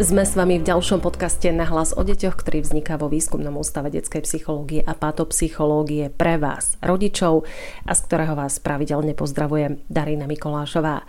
Sme 0.00 0.24
s 0.24 0.32
vami 0.32 0.56
v 0.56 0.64
ďalšom 0.64 1.04
podcaste 1.04 1.52
na 1.52 1.68
hlas 1.68 1.92
o 1.92 2.00
deťoch, 2.00 2.40
ktorý 2.40 2.64
vzniká 2.64 2.96
vo 2.96 3.12
výskumnom 3.12 3.60
ústave 3.60 3.92
detskej 3.92 4.24
psychológie 4.24 4.80
a 4.80 4.96
patopsychológie 4.96 6.08
pre 6.08 6.40
vás, 6.40 6.80
rodičov, 6.80 7.44
a 7.84 7.92
z 7.92 8.00
ktorého 8.08 8.32
vás 8.32 8.56
pravidelne 8.56 9.12
pozdravuje 9.12 9.84
Darina 9.92 10.24
Mikolášová. 10.24 11.04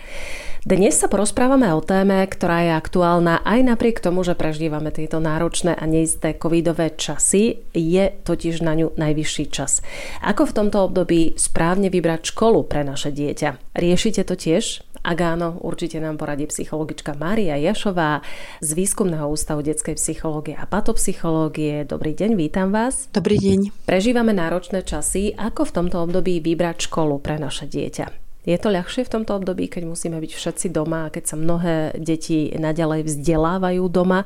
Dnes 0.68 1.00
sa 1.00 1.08
porozprávame 1.08 1.72
o 1.72 1.80
téme, 1.80 2.28
ktorá 2.28 2.68
je 2.68 2.72
aktuálna 2.76 3.40
aj 3.48 3.72
napriek 3.72 4.04
tomu, 4.04 4.28
že 4.28 4.36
prežívame 4.36 4.92
tieto 4.92 5.24
náročné 5.24 5.80
a 5.80 5.88
neisté 5.88 6.36
covidové 6.36 6.92
časy, 6.92 7.64
je 7.72 8.12
totiž 8.28 8.60
na 8.68 8.76
ňu 8.76 9.00
najvyšší 9.00 9.46
čas. 9.48 9.80
Ako 10.20 10.44
v 10.52 10.56
tomto 10.60 10.92
období 10.92 11.40
správne 11.40 11.88
vybrať 11.88 12.36
školu 12.36 12.68
pre 12.68 12.84
naše 12.84 13.16
dieťa? 13.16 13.80
Riešite 13.80 14.28
to 14.28 14.36
tiež? 14.36 14.84
Ak 15.04 15.20
áno, 15.20 15.60
určite 15.60 16.00
nám 16.00 16.16
poradí 16.16 16.48
psychologička 16.48 17.12
Mária 17.20 17.60
Jašová 17.60 18.24
z 18.64 18.70
Výskumného 18.72 19.28
ústavu 19.28 19.60
detskej 19.60 20.00
psychológie 20.00 20.56
a 20.56 20.64
patopsychológie. 20.64 21.84
Dobrý 21.84 22.16
deň, 22.16 22.40
vítam 22.40 22.72
vás. 22.72 23.12
Dobrý 23.12 23.36
deň. 23.36 23.84
Prežívame 23.84 24.32
náročné 24.32 24.80
časy. 24.88 25.36
Ako 25.36 25.68
v 25.68 25.76
tomto 25.76 26.00
období 26.08 26.40
vybrať 26.40 26.88
školu 26.88 27.20
pre 27.20 27.36
naše 27.36 27.68
dieťa? 27.68 28.24
Je 28.48 28.56
to 28.56 28.72
ľahšie 28.72 29.04
v 29.04 29.12
tomto 29.12 29.36
období, 29.36 29.68
keď 29.68 29.92
musíme 29.92 30.24
byť 30.24 30.32
všetci 30.40 30.68
doma 30.72 31.08
a 31.08 31.12
keď 31.12 31.24
sa 31.32 31.36
mnohé 31.36 32.00
deti 32.00 32.56
naďalej 32.56 33.04
vzdelávajú 33.04 33.84
doma, 33.92 34.24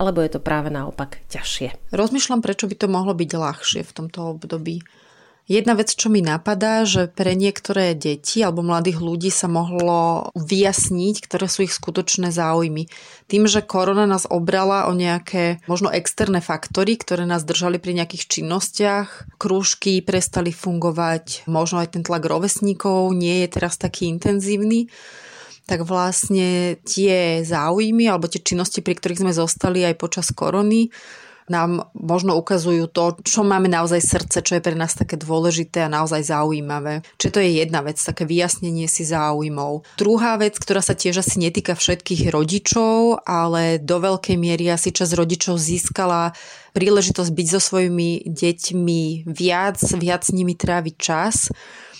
alebo 0.00 0.24
je 0.24 0.32
to 0.32 0.40
práve 0.40 0.72
naopak 0.72 1.20
ťažšie? 1.28 1.92
Rozmýšľam, 1.92 2.40
prečo 2.40 2.68
by 2.68 2.76
to 2.76 2.88
mohlo 2.88 3.12
byť 3.12 3.30
ľahšie 3.36 3.80
v 3.84 3.92
tomto 3.92 4.32
období. 4.32 4.80
Jedna 5.46 5.78
vec, 5.78 5.94
čo 5.94 6.10
mi 6.10 6.26
napadá, 6.26 6.82
že 6.82 7.06
pre 7.06 7.38
niektoré 7.38 7.94
deti 7.94 8.42
alebo 8.42 8.66
mladých 8.66 8.98
ľudí 8.98 9.30
sa 9.30 9.46
mohlo 9.46 10.34
vyjasniť, 10.34 11.22
ktoré 11.22 11.46
sú 11.46 11.62
ich 11.62 11.70
skutočné 11.70 12.34
záujmy. 12.34 12.90
Tým, 13.30 13.46
že 13.46 13.62
korona 13.62 14.10
nás 14.10 14.26
obrala 14.26 14.90
o 14.90 14.92
nejaké 14.92 15.62
možno 15.70 15.86
externé 15.94 16.42
faktory, 16.42 16.98
ktoré 16.98 17.30
nás 17.30 17.46
držali 17.46 17.78
pri 17.78 17.94
nejakých 17.94 18.26
činnostiach, 18.26 19.38
krúžky 19.38 20.02
prestali 20.02 20.50
fungovať, 20.50 21.46
možno 21.46 21.78
aj 21.78 21.94
ten 21.94 22.02
tlak 22.02 22.26
rovesníkov 22.26 23.14
nie 23.14 23.46
je 23.46 23.48
teraz 23.54 23.78
taký 23.78 24.10
intenzívny, 24.10 24.90
tak 25.70 25.86
vlastne 25.86 26.74
tie 26.82 27.46
záujmy 27.46 28.10
alebo 28.10 28.26
tie 28.26 28.42
činnosti, 28.42 28.82
pri 28.82 28.98
ktorých 28.98 29.22
sme 29.22 29.30
zostali 29.30 29.86
aj 29.86 29.94
počas 29.94 30.34
korony, 30.34 30.90
nám 31.46 31.90
možno 31.94 32.34
ukazujú 32.34 32.90
to, 32.90 33.18
čo 33.22 33.46
máme 33.46 33.70
naozaj 33.70 34.02
srdce, 34.02 34.42
čo 34.42 34.58
je 34.58 34.64
pre 34.64 34.74
nás 34.74 34.98
také 34.98 35.14
dôležité 35.14 35.86
a 35.86 35.92
naozaj 35.92 36.26
zaujímavé. 36.26 37.06
Čiže 37.18 37.32
to 37.32 37.40
je 37.42 37.50
jedna 37.62 37.80
vec, 37.86 37.98
také 37.98 38.26
vyjasnenie 38.26 38.90
si 38.90 39.06
záujmov. 39.06 39.86
Druhá 39.98 40.38
vec, 40.38 40.58
ktorá 40.58 40.82
sa 40.82 40.98
tiež 40.98 41.22
asi 41.22 41.38
netýka 41.38 41.78
všetkých 41.78 42.34
rodičov, 42.34 43.22
ale 43.22 43.78
do 43.78 43.96
veľkej 44.02 44.36
miery 44.38 44.70
asi 44.70 44.90
čas 44.90 45.14
rodičov 45.14 45.58
získala 45.58 46.34
príležitosť 46.76 47.30
byť 47.32 47.46
so 47.56 47.60
svojimi 47.62 48.28
deťmi 48.28 49.24
viac, 49.24 49.80
viac 49.96 50.22
s 50.28 50.36
nimi 50.36 50.52
tráviť 50.52 50.94
čas 51.00 51.48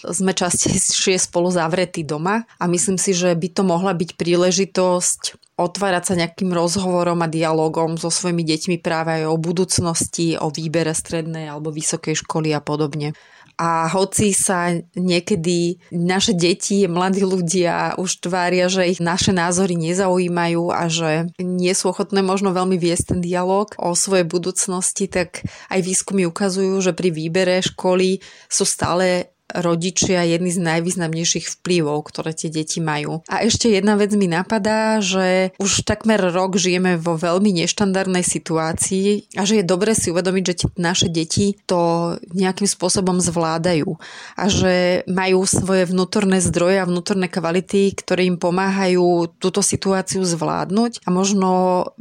sme 0.04 0.36
častejšie 0.36 1.16
spolu 1.16 1.48
zavretí 1.48 2.04
doma 2.04 2.44
a 2.60 2.64
myslím 2.68 3.00
si, 3.00 3.16
že 3.16 3.32
by 3.32 3.48
to 3.54 3.62
mohla 3.64 3.96
byť 3.96 4.18
príležitosť 4.18 5.20
otvárať 5.56 6.04
sa 6.04 6.14
nejakým 6.20 6.52
rozhovorom 6.52 7.24
a 7.24 7.32
dialogom 7.32 7.96
so 7.96 8.12
svojimi 8.12 8.44
deťmi 8.44 8.76
práve 8.84 9.24
aj 9.24 9.32
o 9.32 9.40
budúcnosti, 9.40 10.36
o 10.36 10.52
výbere 10.52 10.92
strednej 10.92 11.48
alebo 11.48 11.72
vysokej 11.72 12.20
školy 12.20 12.52
a 12.52 12.60
podobne. 12.60 13.16
A 13.56 13.88
hoci 13.88 14.36
sa 14.36 14.68
niekedy 14.92 15.80
naše 15.88 16.36
deti, 16.36 16.84
mladí 16.84 17.24
ľudia 17.24 17.96
už 17.96 18.28
tvária, 18.28 18.68
že 18.68 18.84
ich 18.84 19.00
naše 19.00 19.32
názory 19.32 19.80
nezaujímajú 19.80 20.68
a 20.68 20.92
že 20.92 21.32
nie 21.40 21.72
sú 21.72 21.88
ochotné 21.88 22.20
možno 22.20 22.52
veľmi 22.52 22.76
viesť 22.76 23.16
ten 23.16 23.20
dialog 23.24 23.72
o 23.80 23.96
svojej 23.96 24.28
budúcnosti, 24.28 25.08
tak 25.08 25.40
aj 25.72 25.80
výskumy 25.80 26.28
ukazujú, 26.28 26.84
že 26.84 26.92
pri 26.92 27.08
výbere 27.08 27.64
školy 27.64 28.20
sú 28.52 28.68
stále 28.68 29.32
rodičia 29.54 30.26
jedný 30.26 30.50
z 30.50 30.58
najvýznamnejších 30.58 31.46
vplyvov, 31.60 32.10
ktoré 32.10 32.34
tie 32.34 32.50
deti 32.50 32.82
majú. 32.82 33.22
A 33.30 33.46
ešte 33.46 33.70
jedna 33.70 33.94
vec 33.94 34.10
mi 34.18 34.26
napadá, 34.26 34.98
že 34.98 35.54
už 35.62 35.86
takmer 35.86 36.18
rok 36.18 36.58
žijeme 36.58 36.98
vo 36.98 37.14
veľmi 37.14 37.54
neštandardnej 37.62 38.26
situácii 38.26 39.38
a 39.38 39.46
že 39.46 39.62
je 39.62 39.64
dobre 39.64 39.94
si 39.94 40.10
uvedomiť, 40.10 40.44
že 40.44 40.54
naše 40.74 41.06
deti 41.06 41.54
to 41.70 42.14
nejakým 42.34 42.66
spôsobom 42.66 43.22
zvládajú 43.22 43.96
a 44.34 44.44
že 44.50 45.06
majú 45.06 45.46
svoje 45.46 45.86
vnútorné 45.86 46.42
zdroje 46.42 46.82
a 46.82 46.88
vnútorné 46.88 47.30
kvality, 47.30 47.94
ktoré 47.94 48.26
im 48.26 48.36
pomáhajú 48.40 49.30
túto 49.38 49.62
situáciu 49.62 50.26
zvládnuť 50.26 51.06
a 51.06 51.08
možno 51.14 51.50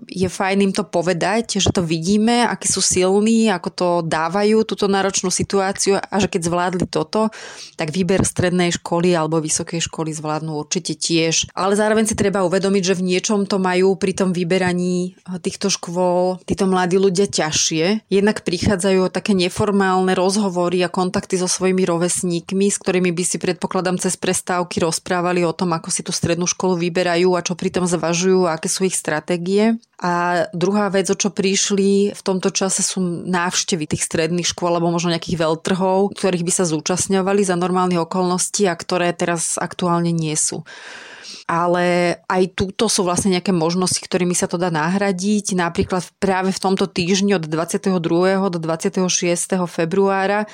je 0.10 0.26
fajn 0.26 0.58
im 0.66 0.74
to 0.74 0.82
povedať, 0.82 1.62
že 1.62 1.70
to 1.70 1.86
vidíme, 1.86 2.46
akí 2.46 2.66
sú 2.66 2.82
silní, 2.82 3.54
ako 3.54 3.70
to 3.70 3.88
dávajú 4.06 4.66
túto 4.66 4.90
náročnú 4.90 5.30
situáciu 5.30 6.02
a 6.02 6.16
že 6.18 6.28
keď 6.32 6.42
zvládli 6.50 6.86
toto, 6.90 7.30
tak 7.76 7.92
výber 7.92 8.24
strednej 8.24 8.72
školy 8.72 9.12
alebo 9.12 9.44
vysokej 9.44 9.84
školy 9.84 10.16
zvládnu 10.16 10.56
určite 10.56 10.96
tiež. 10.96 11.52
Ale 11.52 11.76
zároveň 11.76 12.08
si 12.08 12.16
treba 12.16 12.48
uvedomiť, 12.48 12.84
že 12.84 12.98
v 12.98 13.06
niečom 13.16 13.44
to 13.46 13.60
majú 13.60 14.00
pri 14.00 14.16
tom 14.16 14.32
vyberaní 14.32 15.20
týchto 15.44 15.68
škôl 15.68 16.40
títo 16.48 16.66
mladí 16.66 16.96
ľudia 16.96 17.28
ťažšie. 17.28 18.08
Jednak 18.08 18.48
prichádzajú 18.48 19.12
také 19.12 19.36
neformálne 19.36 20.16
rozhovory 20.16 20.82
a 20.88 20.90
kontakty 20.90 21.36
so 21.36 21.52
svojimi 21.52 21.84
rovesníkmi, 21.84 22.72
s 22.72 22.80
ktorými 22.80 23.12
by 23.12 23.24
si 23.28 23.38
predpokladám 23.38 24.00
cez 24.00 24.16
prestávky 24.16 24.80
rozprávali 24.80 25.44
o 25.44 25.52
tom, 25.52 25.76
ako 25.76 25.92
si 25.92 26.02
tú 26.02 26.16
strednú 26.16 26.48
školu 26.48 26.80
vyberajú 26.80 27.36
a 27.36 27.44
čo 27.44 27.60
pri 27.60 27.76
tom 27.76 27.84
zvažujú 27.84 28.48
a 28.48 28.56
aké 28.56 28.72
sú 28.72 28.88
ich 28.88 28.96
stratégie. 28.96 29.76
A 29.96 30.46
druhá 30.52 30.92
vec, 30.92 31.08
o 31.08 31.16
čo 31.16 31.32
prišli 31.32 32.12
v 32.12 32.22
tomto 32.22 32.52
čase 32.52 32.84
sú 32.84 33.00
návštevy 33.26 33.88
tých 33.88 34.04
stredných 34.04 34.44
škôl 34.44 34.76
alebo 34.76 34.92
možno 34.92 35.16
nejakých 35.16 35.40
veľtrhov, 35.40 36.20
ktorých 36.20 36.44
by 36.44 36.52
sa 36.52 36.68
zúčastňovali 36.68 37.25
za 37.48 37.58
normálnych 37.58 38.06
okolností 38.06 38.70
a 38.70 38.78
ktoré 38.78 39.10
teraz 39.18 39.58
aktuálne 39.58 40.14
nie 40.14 40.38
sú 40.38 40.62
ale 41.46 42.18
aj 42.26 42.58
túto 42.58 42.90
sú 42.90 43.06
vlastne 43.06 43.38
nejaké 43.38 43.54
možnosti, 43.54 44.02
ktorými 44.02 44.34
sa 44.34 44.50
to 44.50 44.58
dá 44.58 44.74
nahradiť. 44.74 45.54
Napríklad 45.54 46.02
práve 46.18 46.50
v 46.50 46.58
tomto 46.58 46.90
týždni 46.90 47.38
od 47.38 47.46
22. 47.46 48.02
do 48.50 48.58
26. 48.58 49.06
februára 49.70 50.50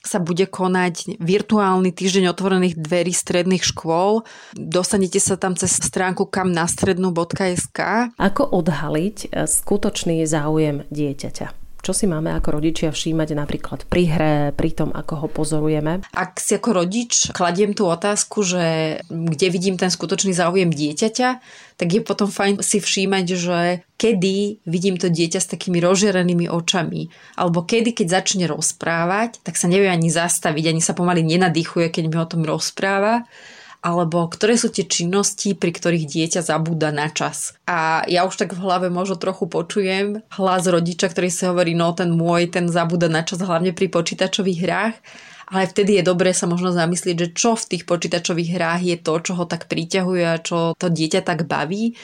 sa 0.00 0.16
bude 0.16 0.48
konať 0.48 1.20
virtuálny 1.20 1.92
týždeň 1.92 2.32
otvorených 2.32 2.78
dverí 2.80 3.12
stredných 3.12 3.60
škôl. 3.60 4.24
Dostanete 4.56 5.20
sa 5.20 5.36
tam 5.36 5.58
cez 5.58 5.76
stránku 5.76 6.24
kamnastrednú.sk. 6.30 7.78
Ako 8.16 8.42
odhaliť 8.48 9.16
eh, 9.28 9.44
skutočný 9.44 10.24
záujem 10.24 10.88
dieťaťa? 10.88 11.59
Čo 11.90 12.06
si 12.06 12.06
máme 12.06 12.30
ako 12.30 12.62
rodičia 12.62 12.94
všímať 12.94 13.34
napríklad 13.34 13.82
pri 13.90 14.02
hre, 14.06 14.34
pri 14.54 14.70
tom, 14.78 14.94
ako 14.94 15.26
ho 15.26 15.26
pozorujeme? 15.26 16.06
Ak 16.14 16.38
si 16.38 16.54
ako 16.54 16.86
rodič 16.86 17.34
kladiem 17.34 17.74
tú 17.74 17.90
otázku, 17.90 18.46
že 18.46 18.62
kde 19.10 19.50
vidím 19.50 19.74
ten 19.74 19.90
skutočný 19.90 20.30
záujem 20.30 20.70
dieťaťa, 20.70 21.28
tak 21.74 21.88
je 21.90 21.98
potom 21.98 22.30
fajn 22.30 22.62
si 22.62 22.78
všímať, 22.78 23.26
že 23.34 23.82
kedy 23.98 24.62
vidím 24.70 25.02
to 25.02 25.10
dieťa 25.10 25.42
s 25.42 25.50
takými 25.50 25.82
rozžerenými 25.82 26.46
očami. 26.46 27.10
Alebo 27.34 27.66
kedy, 27.66 27.90
keď 27.90 28.22
začne 28.22 28.46
rozprávať, 28.46 29.42
tak 29.42 29.58
sa 29.58 29.66
nevie 29.66 29.90
ani 29.90 30.14
zastaviť, 30.14 30.70
ani 30.70 30.78
sa 30.78 30.94
pomaly 30.94 31.26
nenadýchuje, 31.26 31.90
keď 31.90 32.04
mi 32.06 32.22
o 32.22 32.30
tom 32.30 32.46
rozpráva 32.46 33.26
alebo 33.80 34.28
ktoré 34.28 34.60
sú 34.60 34.68
tie 34.68 34.84
činnosti, 34.84 35.56
pri 35.56 35.72
ktorých 35.72 36.04
dieťa 36.04 36.40
zabúda 36.44 36.92
na 36.92 37.08
čas. 37.08 37.56
A 37.64 38.04
ja 38.04 38.28
už 38.28 38.36
tak 38.36 38.52
v 38.52 38.60
hlave 38.60 38.92
možno 38.92 39.16
trochu 39.16 39.48
počujem 39.48 40.20
hlas 40.36 40.68
rodiča, 40.68 41.08
ktorý 41.08 41.28
si 41.32 41.48
hovorí, 41.48 41.72
no 41.72 41.96
ten 41.96 42.12
môj, 42.12 42.52
ten 42.52 42.68
zabúda 42.68 43.08
na 43.08 43.24
čas 43.24 43.40
hlavne 43.40 43.72
pri 43.72 43.88
počítačových 43.88 44.60
hrách. 44.60 44.96
Ale 45.50 45.66
vtedy 45.66 45.98
je 45.98 46.06
dobré 46.06 46.30
sa 46.30 46.46
možno 46.46 46.70
zamyslieť, 46.70 47.16
že 47.18 47.28
čo 47.34 47.58
v 47.58 47.74
tých 47.74 47.82
počítačových 47.82 48.54
hrách 48.54 48.82
je 48.86 48.96
to, 49.02 49.14
čo 49.18 49.32
ho 49.34 49.44
tak 49.50 49.66
priťahuje 49.66 50.22
a 50.22 50.38
čo 50.38 50.78
to 50.78 50.86
dieťa 50.86 51.26
tak 51.26 51.50
baví 51.50 51.98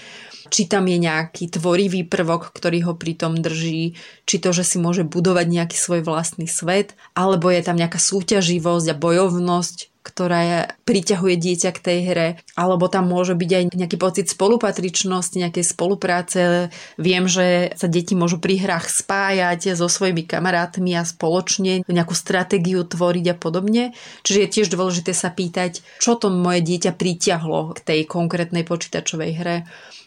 či 0.47 0.71
tam 0.71 0.87
je 0.87 0.99
nejaký 0.99 1.59
tvorivý 1.59 2.07
prvok, 2.07 2.55
ktorý 2.55 2.87
ho 2.87 2.93
pritom 2.95 3.39
drží, 3.39 3.99
či 4.27 4.37
to, 4.39 4.55
že 4.55 4.63
si 4.63 4.77
môže 4.79 5.03
budovať 5.03 5.47
nejaký 5.51 5.77
svoj 5.77 6.07
vlastný 6.07 6.47
svet, 6.47 6.95
alebo 7.19 7.51
je 7.51 7.63
tam 7.67 7.75
nejaká 7.75 7.99
súťaživosť 7.99 8.87
a 8.95 8.97
bojovnosť, 8.99 9.96
ktorá 10.07 10.41
je, 10.47 10.59
priťahuje 10.87 11.35
dieťa 11.35 11.71
k 11.75 11.83
tej 11.83 11.99
hre, 12.07 12.29
alebo 12.55 12.87
tam 12.87 13.11
môže 13.11 13.35
byť 13.35 13.51
aj 13.51 13.65
nejaký 13.75 13.99
pocit 13.99 14.31
spolupatričnosti, 14.31 15.35
nejakej 15.35 15.67
spolupráce. 15.67 16.71
Viem, 16.95 17.27
že 17.27 17.75
sa 17.75 17.91
deti 17.91 18.15
môžu 18.15 18.39
pri 18.39 18.63
hrách 18.63 18.87
spájať 18.87 19.75
so 19.75 19.91
svojimi 19.91 20.23
kamarátmi 20.23 20.95
a 20.95 21.03
spoločne 21.03 21.83
nejakú 21.91 22.15
stratégiu 22.15 22.87
tvoriť 22.87 23.27
a 23.33 23.37
podobne. 23.37 23.85
Čiže 24.23 24.39
je 24.47 24.53
tiež 24.55 24.69
dôležité 24.71 25.11
sa 25.11 25.35
pýtať, 25.35 25.83
čo 25.99 26.15
to 26.15 26.31
moje 26.31 26.63
dieťa 26.63 26.95
pritiahlo 26.95 27.75
k 27.75 27.79
tej 27.83 28.01
konkrétnej 28.07 28.63
počítačovej 28.63 29.33
hre 29.43 29.57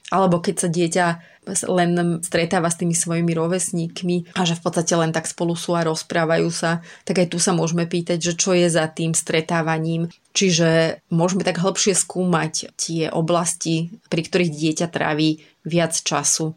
alebo 0.09 0.41
keď 0.41 0.55
sa 0.57 0.69
dieťa 0.69 1.05
len 1.65 2.21
stretáva 2.21 2.69
s 2.69 2.77
tými 2.77 2.93
svojimi 2.93 3.33
rovesníkmi 3.33 4.37
a 4.37 4.45
že 4.45 4.53
v 4.53 4.61
podstate 4.61 4.93
len 4.93 5.09
tak 5.09 5.25
spolu 5.25 5.57
sú 5.57 5.73
a 5.73 5.85
rozprávajú 5.85 6.49
sa, 6.53 6.85
tak 7.05 7.25
aj 7.25 7.33
tu 7.33 7.41
sa 7.41 7.57
môžeme 7.57 7.89
pýtať, 7.89 8.21
že 8.21 8.33
čo 8.37 8.53
je 8.53 8.69
za 8.69 8.85
tým 8.89 9.17
stretávaním. 9.17 10.13
Čiže 10.39 11.03
môžeme 11.11 11.43
tak 11.43 11.59
hĺbšie 11.59 11.91
skúmať 11.91 12.71
tie 12.79 13.11
oblasti, 13.11 13.91
pri 14.07 14.23
ktorých 14.23 14.55
dieťa 14.55 14.87
tráví 14.87 15.43
viac 15.67 15.91
času. 15.99 16.55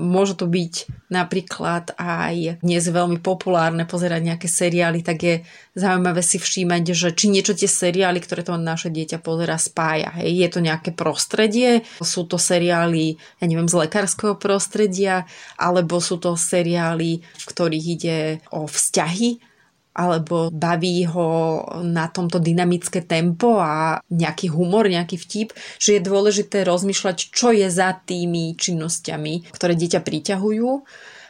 Môže 0.00 0.32
to 0.32 0.48
byť 0.48 0.88
napríklad 1.12 1.92
aj 2.00 2.64
dnes 2.64 2.84
veľmi 2.88 3.20
populárne 3.20 3.84
pozerať 3.84 4.24
nejaké 4.24 4.48
seriály, 4.48 5.04
tak 5.04 5.18
je 5.20 5.34
zaujímavé 5.76 6.24
si 6.24 6.40
všímať, 6.40 6.82
že 6.96 7.12
či 7.12 7.28
niečo 7.28 7.52
tie 7.52 7.68
seriály, 7.68 8.16
ktoré 8.24 8.48
to 8.48 8.56
naše 8.56 8.88
dieťa 8.88 9.20
pozera, 9.20 9.60
spája. 9.60 10.08
Hej. 10.16 10.32
Je 10.32 10.48
to 10.48 10.60
nejaké 10.64 10.96
prostredie, 10.96 11.84
sú 12.00 12.24
to 12.24 12.40
seriály, 12.40 13.20
ja 13.36 13.44
neviem, 13.44 13.68
z 13.68 13.76
lekárskeho 13.76 14.40
prostredia, 14.40 15.28
alebo 15.60 16.00
sú 16.00 16.16
to 16.16 16.32
seriály, 16.32 17.20
v 17.20 17.44
ktorých 17.44 17.86
ide 17.92 18.18
o 18.48 18.64
vzťahy, 18.64 19.44
alebo 19.98 20.54
baví 20.54 21.02
ho 21.10 21.58
na 21.82 22.06
tomto 22.06 22.38
dynamické 22.38 23.02
tempo 23.02 23.58
a 23.58 23.98
nejaký 24.06 24.54
humor, 24.54 24.86
nejaký 24.86 25.18
vtip, 25.18 25.48
že 25.82 25.98
je 25.98 26.06
dôležité 26.06 26.62
rozmýšľať, 26.62 27.34
čo 27.34 27.50
je 27.50 27.66
za 27.66 27.98
tými 27.98 28.54
činnosťami, 28.54 29.50
ktoré 29.50 29.74
dieťa 29.74 29.98
priťahujú, 30.06 30.70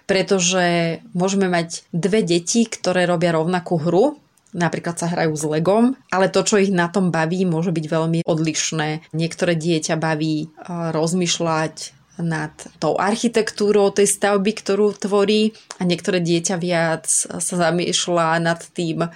pretože 0.04 1.00
môžeme 1.16 1.48
mať 1.48 1.88
dve 1.96 2.20
deti, 2.20 2.68
ktoré 2.68 3.08
robia 3.08 3.32
rovnakú 3.32 3.80
hru, 3.80 4.20
napríklad 4.56 4.96
sa 4.96 5.12
hrajú 5.12 5.36
s 5.36 5.44
legom, 5.44 5.96
ale 6.08 6.32
to, 6.32 6.40
čo 6.44 6.56
ich 6.56 6.72
na 6.72 6.88
tom 6.88 7.12
baví, 7.12 7.44
môže 7.44 7.72
byť 7.72 7.84
veľmi 7.88 8.18
odlišné. 8.24 9.12
Niektoré 9.12 9.52
dieťa 9.56 10.00
baví 10.00 10.48
rozmýšľať 10.68 11.97
nad 12.18 12.52
tou 12.82 12.98
architektúrou 12.98 13.94
tej 13.94 14.10
stavby, 14.10 14.52
ktorú 14.58 14.94
tvorí 14.98 15.54
a 15.78 15.86
niektoré 15.86 16.18
dieťa 16.18 16.56
viac 16.58 17.06
sa 17.08 17.54
zamýšľa 17.54 18.42
nad 18.42 18.60
tým, 18.74 19.06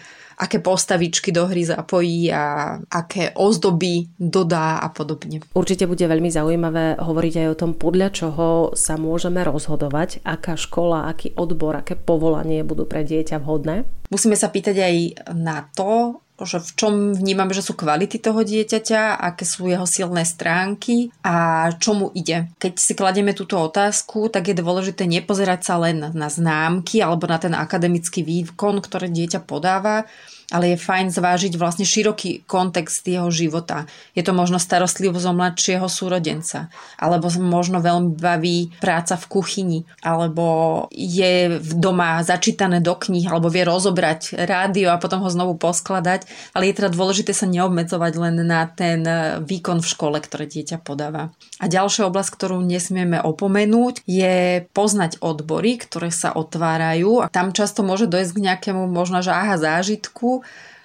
aké 0.42 0.58
postavičky 0.58 1.30
do 1.30 1.46
hry 1.46 1.62
zapojí 1.62 2.32
a 2.34 2.74
aké 2.90 3.30
ozdoby 3.38 4.10
dodá 4.18 4.82
a 4.82 4.90
podobne. 4.90 5.44
Určite 5.54 5.86
bude 5.86 6.02
veľmi 6.02 6.30
zaujímavé 6.32 6.98
hovoriť 6.98 7.34
aj 7.42 7.48
o 7.52 7.58
tom, 7.58 7.70
podľa 7.78 8.08
čoho 8.10 8.46
sa 8.74 8.98
môžeme 8.98 9.44
rozhodovať, 9.46 10.24
aká 10.26 10.58
škola, 10.58 11.06
aký 11.06 11.30
odbor, 11.38 11.78
aké 11.78 11.94
povolanie 11.94 12.66
budú 12.66 12.90
pre 12.90 13.06
dieťa 13.06 13.38
vhodné. 13.38 13.86
Musíme 14.10 14.34
sa 14.34 14.50
pýtať 14.50 14.76
aj 14.82 14.96
na 15.36 15.68
to, 15.72 16.18
že 16.44 16.60
v 16.60 16.70
čom 16.74 16.94
vnímame, 17.16 17.54
že 17.54 17.64
sú 17.64 17.74
kvality 17.74 18.18
toho 18.18 18.42
dieťaťa, 18.42 19.18
aké 19.18 19.44
sú 19.46 19.68
jeho 19.70 19.86
silné 19.88 20.26
stránky 20.26 21.10
a 21.22 21.68
čo 21.76 21.94
mu 21.94 22.06
ide. 22.12 22.50
Keď 22.58 22.72
si 22.78 22.92
kladieme 22.94 23.32
túto 23.32 23.58
otázku, 23.58 24.28
tak 24.28 24.50
je 24.50 24.58
dôležité 24.58 25.08
nepozerať 25.08 25.60
sa 25.62 25.80
len 25.80 26.12
na 26.12 26.28
známky 26.28 27.00
alebo 27.00 27.26
na 27.30 27.38
ten 27.38 27.54
akademický 27.56 28.26
výkon, 28.26 28.82
ktoré 28.82 29.08
dieťa 29.08 29.44
podáva, 29.44 30.04
ale 30.52 30.76
je 30.76 30.84
fajn 30.84 31.08
zvážiť 31.08 31.56
vlastne 31.56 31.88
široký 31.88 32.44
kontext 32.44 33.08
jeho 33.08 33.32
života. 33.32 33.88
Je 34.12 34.20
to 34.20 34.36
možno 34.36 34.60
starostlivosť 34.60 35.26
o 35.26 35.32
mladšieho 35.32 35.88
súrodenca, 35.88 36.68
alebo 37.00 37.32
možno 37.40 37.80
veľmi 37.80 38.12
baví 38.20 38.68
práca 38.76 39.16
v 39.16 39.24
kuchyni, 39.32 39.78
alebo 40.04 40.86
je 40.92 41.56
v 41.56 41.72
doma 41.80 42.20
začítané 42.20 42.84
do 42.84 42.92
kníh, 42.92 43.24
alebo 43.24 43.48
vie 43.48 43.64
rozobrať 43.64 44.36
rádio 44.44 44.92
a 44.92 45.00
potom 45.00 45.24
ho 45.24 45.32
znovu 45.32 45.56
poskladať, 45.56 46.28
ale 46.52 46.68
je 46.68 46.76
teda 46.76 46.92
dôležité 46.92 47.32
sa 47.32 47.48
neobmedzovať 47.48 48.12
len 48.20 48.36
na 48.44 48.68
ten 48.68 49.00
výkon 49.40 49.80
v 49.80 49.88
škole, 49.88 50.20
ktoré 50.20 50.44
dieťa 50.44 50.84
podáva. 50.84 51.32
A 51.62 51.70
ďalšia 51.70 52.10
oblasť, 52.12 52.30
ktorú 52.36 52.60
nesmieme 52.60 53.22
opomenúť, 53.22 54.04
je 54.04 54.66
poznať 54.76 55.22
odbory, 55.22 55.78
ktoré 55.78 56.10
sa 56.12 56.34
otvárajú. 56.34 57.22
A 57.22 57.30
tam 57.30 57.54
často 57.54 57.86
môže 57.86 58.10
dojsť 58.10 58.32
k 58.34 58.44
nejakému 58.50 58.90
možno, 58.90 59.22
že 59.22 59.30
aha, 59.30 59.56
zážitku, 59.56 60.41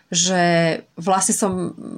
že 0.08 0.42
vlastne 0.96 1.36
som 1.36 1.52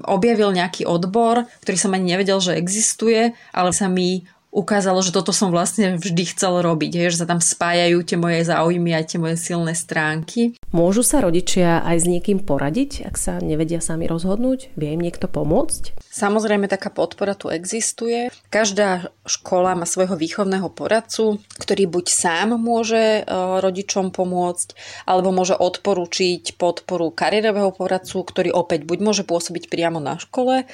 objavil 0.09 0.49
nejaký 0.49 0.89
odbor, 0.89 1.45
ktorý 1.61 1.77
som 1.77 1.93
ani 1.93 2.17
nevedel, 2.17 2.41
že 2.41 2.57
existuje, 2.57 3.37
ale 3.53 3.69
sa 3.69 3.85
mi 3.85 4.25
ukázalo, 4.49 4.99
že 5.05 5.13
toto 5.13 5.29
som 5.29 5.53
vlastne 5.53 5.97
vždy 6.01 6.33
chcel 6.33 6.61
robiť, 6.65 6.91
hej, 6.97 7.07
že 7.13 7.21
sa 7.25 7.29
tam 7.29 7.41
spájajú 7.41 8.01
tie 8.01 8.17
moje 8.17 8.41
záujmy 8.45 8.91
a 8.97 9.05
tie 9.05 9.21
moje 9.21 9.37
silné 9.37 9.77
stránky. 9.77 10.57
Môžu 10.73 11.05
sa 11.05 11.21
rodičia 11.21 11.81
aj 11.85 11.97
s 12.01 12.05
niekým 12.09 12.41
poradiť, 12.41 13.05
ak 13.05 13.15
sa 13.15 13.37
nevedia 13.41 13.81
sami 13.81 14.09
rozhodnúť? 14.09 14.73
Vie 14.73 14.93
im 14.93 15.01
niekto 15.01 15.29
pomôcť? 15.29 16.01
Samozrejme, 16.09 16.65
taká 16.65 16.89
podpora 16.89 17.37
tu 17.37 17.53
existuje. 17.53 18.33
Každá 18.49 19.13
škola 19.29 19.77
má 19.77 19.85
svojho 19.85 20.17
výchovného 20.17 20.73
poradcu, 20.73 21.37
ktorý 21.61 21.85
buď 21.85 22.05
sám 22.09 22.57
môže 22.57 23.21
e, 23.21 23.23
rodičom 23.61 24.09
pomôcť, 24.09 24.73
alebo 25.05 25.29
môže 25.29 25.53
odporúčiť 25.53 26.57
podporu 26.57 27.13
kariérového 27.13 27.69
poradcu, 27.69 28.25
ktorý 28.25 28.49
opäť 28.51 28.89
buď 28.89 28.99
môže 29.05 29.23
pôsobiť 29.23 29.69
priamo 29.69 30.01
na 30.01 30.17
škole, 30.17 30.65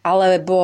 alebo 0.00 0.56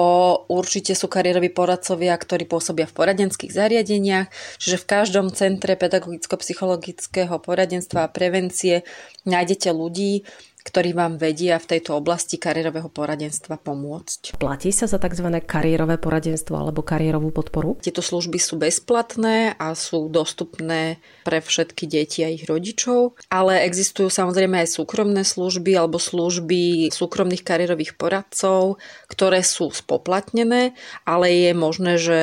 určite 0.48 0.96
sú 0.96 1.12
kariéroví 1.12 1.52
poradcovia, 1.52 2.16
ktorí 2.16 2.48
pôsobia 2.48 2.88
v 2.88 2.96
poradenských 2.96 3.52
zariadeniach, 3.52 4.32
čiže 4.56 4.80
v 4.80 4.88
každom 4.88 5.28
centre 5.32 5.76
pedagogicko-psychologického 5.76 7.36
poradenstva 7.40 8.08
a 8.08 8.12
prevencie 8.12 8.82
nájdete 9.28 9.68
ľudí, 9.76 10.24
ktorí 10.66 10.98
vám 10.98 11.14
vedia 11.14 11.62
v 11.62 11.78
tejto 11.78 11.94
oblasti 11.94 12.42
kariérového 12.42 12.90
poradenstva 12.90 13.54
pomôcť. 13.62 14.34
Platí 14.34 14.74
sa 14.74 14.90
za 14.90 14.98
tzv. 14.98 15.30
kariérové 15.46 15.94
poradenstvo 16.02 16.58
alebo 16.58 16.82
kariérovú 16.82 17.30
podporu? 17.30 17.78
Tieto 17.78 18.02
služby 18.02 18.42
sú 18.42 18.58
bezplatné 18.58 19.54
a 19.54 19.78
sú 19.78 20.10
dostupné 20.10 20.98
pre 21.22 21.38
všetky 21.38 21.86
deti 21.86 22.26
a 22.26 22.28
ich 22.34 22.50
rodičov, 22.50 23.14
ale 23.30 23.62
existujú 23.62 24.10
samozrejme 24.10 24.66
aj 24.66 24.74
súkromné 24.74 25.22
služby 25.22 25.78
alebo 25.78 26.02
služby 26.02 26.90
súkromných 26.90 27.46
kariérových 27.46 27.94
poradcov, 27.94 28.82
ktoré 29.06 29.46
sú 29.46 29.70
spoplatnené, 29.70 30.74
ale 31.06 31.26
je 31.30 31.52
možné, 31.54 31.92
že 31.94 32.20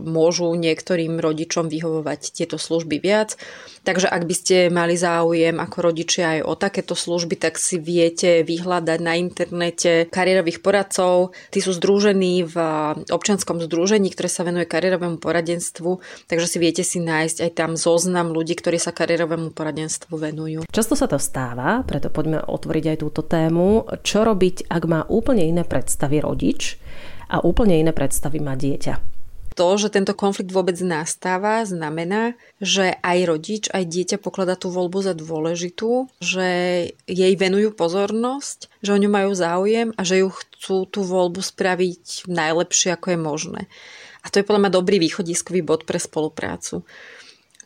môžu 0.00 0.48
niektorým 0.56 1.20
rodičom 1.20 1.68
vyhovovať 1.68 2.32
tieto 2.32 2.56
služby 2.56 2.96
viac. 3.04 3.36
Takže 3.84 4.08
ak 4.08 4.22
by 4.26 4.34
ste 4.34 4.56
mali 4.72 4.96
záujem 4.96 5.60
ako 5.60 5.76
rodičia 5.92 6.38
aj 6.38 6.40
o 6.42 6.54
takéto 6.58 6.94
služby, 6.96 7.38
tak 7.38 7.60
si 7.66 7.82
viete 7.82 8.46
vyhľadať 8.46 8.98
na 9.02 9.18
internete 9.18 10.06
kariérových 10.06 10.62
poradcov. 10.62 11.34
Tí 11.50 11.58
sú 11.58 11.74
združení 11.74 12.46
v 12.46 12.56
občanskom 13.10 13.58
združení, 13.58 14.14
ktoré 14.14 14.30
sa 14.30 14.46
venuje 14.46 14.70
kariérovému 14.70 15.18
poradenstvu, 15.18 15.98
takže 16.30 16.46
si 16.46 16.58
viete 16.62 16.86
si 16.86 17.02
nájsť 17.02 17.42
aj 17.42 17.50
tam 17.58 17.74
zoznam 17.74 18.30
ľudí, 18.30 18.54
ktorí 18.54 18.78
sa 18.78 18.94
kariérovému 18.94 19.50
poradenstvu 19.50 20.14
venujú. 20.14 20.60
Často 20.70 20.94
sa 20.94 21.10
to 21.10 21.18
stáva, 21.18 21.82
preto 21.82 22.06
poďme 22.14 22.38
otvoriť 22.46 22.84
aj 22.94 22.98
túto 23.02 23.26
tému. 23.26 23.90
Čo 24.06 24.22
robiť, 24.22 24.70
ak 24.70 24.82
má 24.86 25.02
úplne 25.10 25.42
iné 25.42 25.66
predstavy 25.66 26.22
rodič 26.22 26.78
a 27.26 27.42
úplne 27.42 27.74
iné 27.74 27.90
predstavy 27.90 28.38
má 28.38 28.54
dieťa? 28.54 29.15
To, 29.56 29.80
že 29.80 29.88
tento 29.96 30.12
konflikt 30.12 30.52
vôbec 30.52 30.76
nastáva, 30.84 31.64
znamená, 31.64 32.36
že 32.60 33.00
aj 33.00 33.18
rodič, 33.24 33.64
aj 33.72 33.88
dieťa 33.88 34.16
pokladá 34.20 34.52
tú 34.54 34.68
voľbu 34.68 35.00
za 35.00 35.16
dôležitú, 35.16 36.12
že 36.20 36.48
jej 37.08 37.34
venujú 37.40 37.72
pozornosť, 37.72 38.68
že 38.84 38.92
o 38.92 39.00
ňu 39.00 39.08
majú 39.08 39.32
záujem 39.32 39.96
a 39.96 40.04
že 40.04 40.20
ju 40.20 40.28
chcú 40.28 40.84
tú 40.84 41.00
voľbu 41.00 41.40
spraviť 41.40 42.28
najlepšie, 42.28 42.92
ako 42.92 43.16
je 43.16 43.18
možné. 43.18 43.62
A 44.20 44.28
to 44.28 44.42
je 44.42 44.46
podľa 44.46 44.68
mňa 44.68 44.76
dobrý 44.76 44.98
východiskový 45.00 45.64
bod 45.64 45.88
pre 45.88 46.02
spoluprácu 46.02 46.84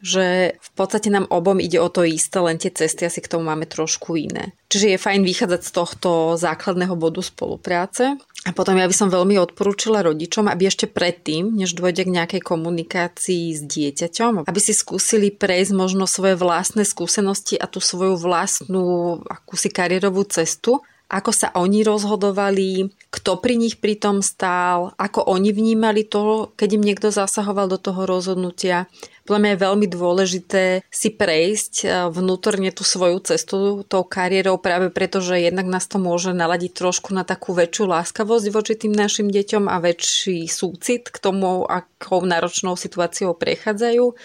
že 0.00 0.56
v 0.56 0.70
podstate 0.72 1.12
nám 1.12 1.28
obom 1.28 1.60
ide 1.60 1.76
o 1.76 1.92
to 1.92 2.04
isté, 2.04 2.40
len 2.40 2.56
tie 2.56 2.72
cesty 2.72 3.04
asi 3.04 3.20
k 3.20 3.30
tomu 3.30 3.48
máme 3.48 3.68
trošku 3.68 4.16
iné. 4.16 4.56
Čiže 4.72 4.96
je 4.96 5.02
fajn 5.02 5.20
vychádzať 5.22 5.60
z 5.60 5.70
tohto 5.70 6.10
základného 6.40 6.96
bodu 6.96 7.20
spolupráce. 7.20 8.16
A 8.48 8.56
potom 8.56 8.72
ja 8.80 8.88
by 8.88 8.96
som 8.96 9.12
veľmi 9.12 9.36
odporúčila 9.36 10.00
rodičom, 10.00 10.48
aby 10.48 10.64
ešte 10.64 10.88
predtým, 10.88 11.52
než 11.52 11.76
dôjde 11.76 12.08
k 12.08 12.14
nejakej 12.16 12.40
komunikácii 12.40 13.52
s 13.52 13.60
dieťaťom, 13.60 14.48
aby 14.48 14.60
si 14.60 14.72
skúsili 14.72 15.28
prejsť 15.28 15.76
možno 15.76 16.08
svoje 16.08 16.40
vlastné 16.40 16.88
skúsenosti 16.88 17.60
a 17.60 17.68
tú 17.68 17.84
svoju 17.84 18.16
vlastnú 18.16 19.20
akúsi 19.28 19.68
kariérovú 19.68 20.24
cestu 20.24 20.80
ako 21.10 21.30
sa 21.34 21.50
oni 21.58 21.82
rozhodovali, 21.82 22.86
kto 23.10 23.42
pri 23.42 23.58
nich 23.58 23.82
pritom 23.82 24.22
stál, 24.22 24.94
ako 24.94 25.26
oni 25.26 25.50
vnímali 25.50 26.06
to, 26.06 26.54
keď 26.54 26.78
im 26.78 26.86
niekto 26.86 27.10
zasahoval 27.10 27.66
do 27.66 27.82
toho 27.82 28.06
rozhodnutia. 28.06 28.86
Podľa 29.30 29.46
mňa 29.46 29.54
je 29.54 29.62
veľmi 29.62 29.86
dôležité 29.86 30.62
si 30.90 31.14
prejsť 31.14 31.74
eh, 31.86 31.90
vnútorne 32.10 32.74
tú 32.74 32.82
svoju 32.82 33.22
cestu 33.22 33.86
tou 33.86 34.02
kariérou 34.02 34.58
práve 34.58 34.90
preto, 34.90 35.22
že 35.22 35.38
jednak 35.38 35.70
nás 35.70 35.86
to 35.86 36.02
môže 36.02 36.34
naladiť 36.34 36.74
trošku 36.74 37.14
na 37.14 37.22
takú 37.22 37.54
väčšiu 37.54 37.86
láskavosť 37.94 38.50
voči 38.50 38.74
tým 38.74 38.90
našim 38.90 39.30
deťom 39.30 39.70
a 39.70 39.78
väčší 39.78 40.50
súcit 40.50 41.14
k 41.14 41.16
tomu, 41.22 41.62
akou 41.62 42.26
náročnou 42.26 42.74
situáciou 42.74 43.38
prechádzajú 43.38 44.18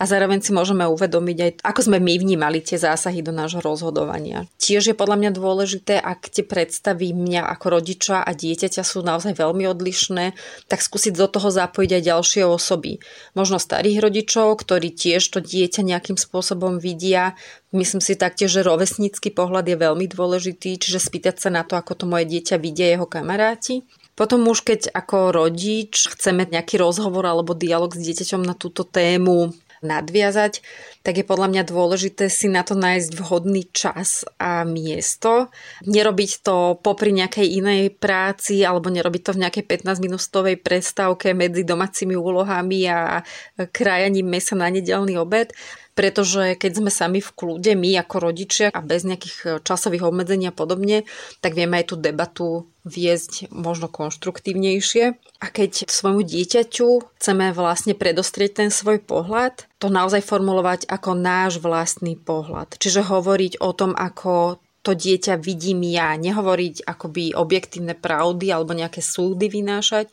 a 0.00 0.08
zároveň 0.08 0.40
si 0.40 0.56
môžeme 0.56 0.88
uvedomiť 0.88 1.38
aj, 1.44 1.50
ako 1.60 1.80
sme 1.92 2.00
my 2.00 2.16
vnímali 2.16 2.64
tie 2.64 2.80
zásahy 2.80 3.20
do 3.20 3.36
nášho 3.36 3.60
rozhodovania. 3.60 4.48
Tiež 4.56 4.88
je 4.88 4.96
podľa 4.96 5.20
mňa 5.20 5.30
dôležité, 5.36 6.00
ak 6.00 6.32
tie 6.32 6.40
predstavy 6.40 7.12
mňa 7.12 7.44
ako 7.44 7.66
rodiča 7.76 8.24
a 8.24 8.32
dieťaťa 8.32 8.80
sú 8.80 9.04
naozaj 9.04 9.36
veľmi 9.36 9.68
odlišné, 9.68 10.32
tak 10.72 10.80
skúsiť 10.80 11.12
do 11.12 11.28
toho 11.28 11.52
zapojiť 11.52 11.90
aj 12.00 12.02
ďalšie 12.16 12.42
osoby. 12.48 13.04
Možno 13.36 13.60
starých 13.60 14.00
rodičov, 14.00 14.56
ktorí 14.64 14.88
tiež 14.88 15.20
to 15.20 15.44
dieťa 15.44 15.84
nejakým 15.84 16.16
spôsobom 16.16 16.80
vidia. 16.80 17.36
Myslím 17.76 18.00
si 18.00 18.16
taktiež, 18.16 18.56
že 18.56 18.64
rovesnícky 18.64 19.28
pohľad 19.28 19.68
je 19.68 19.76
veľmi 19.76 20.08
dôležitý, 20.08 20.80
čiže 20.80 20.96
spýtať 20.96 21.44
sa 21.44 21.52
na 21.52 21.60
to, 21.60 21.76
ako 21.76 21.92
to 21.92 22.04
moje 22.08 22.24
dieťa 22.24 22.56
vidia 22.56 22.96
jeho 22.96 23.04
kamaráti. 23.04 23.84
Potom 24.16 24.48
už 24.48 24.64
keď 24.64 24.92
ako 24.96 25.32
rodič 25.32 26.08
chceme 26.08 26.44
nejaký 26.48 26.76
rozhovor 26.80 27.24
alebo 27.24 27.56
dialog 27.56 27.92
s 27.92 28.00
dieťaťom 28.00 28.44
na 28.44 28.52
túto 28.52 28.84
tému 28.84 29.52
nadviazať, 29.80 30.60
tak 31.00 31.20
je 31.20 31.24
podľa 31.24 31.48
mňa 31.52 31.62
dôležité 31.64 32.28
si 32.28 32.52
na 32.52 32.60
to 32.60 32.76
nájsť 32.76 33.10
vhodný 33.16 33.68
čas 33.72 34.28
a 34.36 34.64
miesto. 34.68 35.48
Nerobiť 35.88 36.30
to 36.44 36.76
popri 36.80 37.16
nejakej 37.16 37.46
inej 37.60 37.96
práci 37.96 38.60
alebo 38.60 38.92
nerobiť 38.92 39.22
to 39.24 39.32
v 39.36 39.42
nejakej 39.48 39.64
15-minútovej 39.64 40.60
prestávke 40.60 41.32
medzi 41.32 41.64
domácimi 41.64 42.12
úlohami 42.12 42.84
a 42.88 43.24
krajaním 43.72 44.28
mesa 44.28 44.52
na 44.52 44.68
nedelný 44.68 45.16
obed, 45.16 45.56
pretože 46.00 46.56
keď 46.56 46.72
sme 46.80 46.88
sami 46.88 47.20
v 47.20 47.28
kľude, 47.28 47.76
my 47.76 47.92
ako 48.00 48.32
rodičia 48.32 48.72
a 48.72 48.80
bez 48.80 49.04
nejakých 49.04 49.36
e, 49.44 49.48
časových 49.60 50.08
obmedzení 50.08 50.48
a 50.48 50.56
podobne, 50.56 51.04
tak 51.44 51.52
vieme 51.52 51.76
aj 51.76 51.92
tú 51.92 52.00
debatu 52.00 52.48
viesť 52.88 53.52
možno 53.52 53.92
konštruktívnejšie. 53.92 55.20
A 55.44 55.46
keď 55.52 55.84
svojmu 55.92 56.24
dieťaťu 56.24 57.20
chceme 57.20 57.52
vlastne 57.52 57.92
predostrieť 57.92 58.64
ten 58.64 58.70
svoj 58.72 59.04
pohľad, 59.04 59.68
to 59.76 59.92
naozaj 59.92 60.24
formulovať 60.24 60.88
ako 60.88 61.12
náš 61.12 61.60
vlastný 61.60 62.16
pohľad. 62.16 62.80
Čiže 62.80 63.04
hovoriť 63.04 63.60
o 63.60 63.76
tom, 63.76 63.92
ako 63.92 64.56
to 64.80 64.96
dieťa 64.96 65.36
vidím 65.36 65.84
ja, 65.84 66.16
nehovoriť 66.16 66.88
akoby 66.88 67.36
objektívne 67.36 67.92
pravdy 67.92 68.48
alebo 68.48 68.72
nejaké 68.72 69.04
súdy 69.04 69.52
vynášať, 69.52 70.08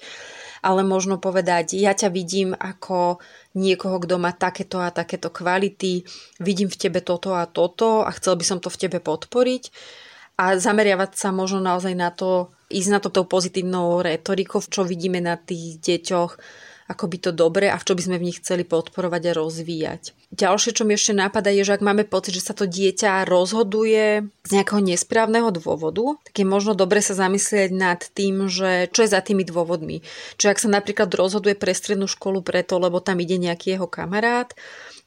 ale 0.67 0.83
možno 0.83 1.15
povedať, 1.15 1.79
ja 1.79 1.95
ťa 1.95 2.11
vidím 2.11 2.51
ako 2.51 3.23
niekoho, 3.55 4.03
kto 4.03 4.19
má 4.19 4.35
takéto 4.35 4.83
a 4.83 4.91
takéto 4.91 5.31
kvality, 5.31 6.03
vidím 6.43 6.67
v 6.67 6.75
tebe 6.75 6.99
toto 6.99 7.31
a 7.39 7.47
toto 7.47 8.03
a 8.03 8.11
chcel 8.11 8.35
by 8.35 8.43
som 8.43 8.59
to 8.59 8.67
v 8.67 8.83
tebe 8.83 8.99
podporiť. 8.99 9.71
A 10.37 10.59
zameriavať 10.59 11.15
sa 11.15 11.31
možno 11.31 11.63
naozaj 11.63 11.95
na 11.95 12.11
to, 12.11 12.51
ísť 12.67 12.89
na 12.91 12.99
to 12.99 13.09
tou 13.09 13.23
pozitívnou 13.23 14.03
retorikou, 14.03 14.59
čo 14.59 14.83
vidíme 14.83 15.23
na 15.23 15.39
tých 15.39 15.79
deťoch, 15.79 16.35
ako 16.87 17.05
by 17.11 17.17
to 17.19 17.31
dobre 17.35 17.67
a 17.67 17.75
v 17.75 17.85
čo 17.85 17.93
by 17.93 18.01
sme 18.01 18.17
v 18.19 18.27
nich 18.31 18.39
chceli 18.39 18.63
podporovať 18.63 19.31
a 19.31 19.37
rozvíjať. 19.37 20.15
Ďalšie, 20.31 20.71
čo 20.71 20.83
mi 20.87 20.95
ešte 20.95 21.11
nápada, 21.11 21.51
je, 21.51 21.67
že 21.67 21.75
ak 21.75 21.83
máme 21.83 22.07
pocit, 22.07 22.35
že 22.35 22.47
sa 22.47 22.55
to 22.55 22.67
dieťa 22.67 23.27
rozhoduje 23.27 24.27
z 24.47 24.49
nejakého 24.51 24.79
nesprávneho 24.79 25.51
dôvodu, 25.51 26.15
tak 26.23 26.35
je 26.39 26.47
možno 26.47 26.75
dobre 26.75 27.03
sa 27.03 27.15
zamyslieť 27.15 27.71
nad 27.75 27.99
tým, 28.15 28.47
že 28.47 28.87
čo 28.91 29.03
je 29.03 29.13
za 29.13 29.19
tými 29.19 29.43
dôvodmi. 29.43 30.03
Čiže 30.39 30.51
ak 30.51 30.61
sa 30.63 30.69
napríklad 30.71 31.11
rozhoduje 31.11 31.59
pre 31.59 31.75
strednú 31.75 32.07
školu 32.07 32.39
preto, 32.43 32.79
lebo 32.79 33.03
tam 33.03 33.19
ide 33.19 33.35
nejaký 33.35 33.75
jeho 33.75 33.87
kamarát, 33.87 34.51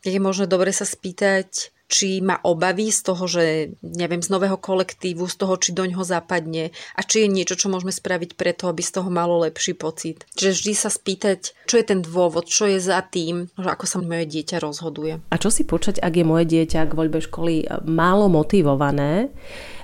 je 0.04 0.16
možno 0.16 0.48
dobre 0.48 0.72
sa 0.72 0.88
spýtať, 0.88 1.72
či 1.90 2.22
má 2.22 2.38
obavy 2.46 2.94
z 2.94 3.00
toho, 3.02 3.24
že 3.26 3.74
neviem, 3.82 4.22
z 4.22 4.30
nového 4.30 4.54
kolektívu, 4.54 5.26
z 5.26 5.36
toho, 5.36 5.58
či 5.58 5.74
doň 5.74 5.98
ho 5.98 6.04
zapadne 6.06 6.70
a 6.94 7.00
či 7.02 7.26
je 7.26 7.34
niečo, 7.34 7.58
čo 7.58 7.66
môžeme 7.66 7.90
spraviť 7.90 8.38
preto, 8.38 8.70
aby 8.70 8.78
z 8.78 9.02
toho 9.02 9.10
malo 9.10 9.42
lepší 9.42 9.74
pocit. 9.74 10.22
Čiže 10.38 10.54
vždy 10.54 10.72
sa 10.78 10.88
spýtať, 10.88 11.40
čo 11.66 11.74
je 11.74 11.84
ten 11.84 12.00
dôvod, 12.00 12.46
čo 12.46 12.70
je 12.70 12.78
za 12.78 13.02
tým, 13.02 13.50
že 13.58 13.68
ako 13.68 13.84
sa 13.90 13.98
moje 13.98 14.30
dieťa 14.30 14.62
rozhoduje. 14.62 15.18
A 15.34 15.36
čo 15.36 15.50
si 15.50 15.66
počať, 15.66 15.98
ak 15.98 16.14
je 16.14 16.24
moje 16.24 16.46
dieťa 16.46 16.86
k 16.86 16.96
voľbe 16.96 17.18
školy 17.18 17.66
málo 17.84 18.30
motivované, 18.30 19.34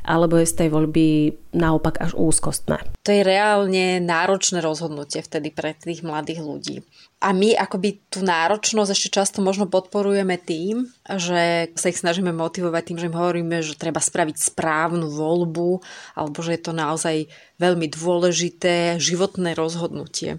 alebo 0.06 0.38
je 0.38 0.46
z 0.46 0.64
tej 0.64 0.68
voľby 0.70 1.06
naopak 1.50 1.98
až 1.98 2.14
úzkostné? 2.14 2.78
To 3.02 3.10
je 3.10 3.26
reálne 3.26 3.98
náročné 3.98 4.62
rozhodnutie 4.62 5.20
vtedy 5.20 5.50
pre 5.50 5.74
tých 5.74 6.06
mladých 6.06 6.40
ľudí. 6.46 6.76
A 7.18 7.34
my 7.34 7.58
akoby 7.58 8.06
tú 8.06 8.22
náročnosť 8.22 8.90
ešte 8.92 9.08
často 9.18 9.38
možno 9.42 9.66
podporujeme 9.66 10.38
tým, 10.38 10.86
že 11.18 11.74
sa 11.74 11.90
ich 11.90 11.98
snažíme 11.98 12.30
motivovať 12.30 12.82
tým, 12.86 12.98
že 13.02 13.08
im 13.10 13.18
hovoríme, 13.18 13.56
že 13.66 13.74
treba 13.74 13.98
spraviť 13.98 14.36
správnu 14.38 15.10
voľbu 15.10 15.82
alebo 16.14 16.38
že 16.38 16.54
je 16.54 16.62
to 16.62 16.72
naozaj 16.76 17.16
veľmi 17.58 17.90
dôležité 17.90 19.02
životné 19.02 19.58
rozhodnutie. 19.58 20.38